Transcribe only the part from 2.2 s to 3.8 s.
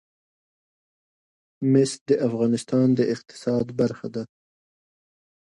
افغانستان د اقتصاد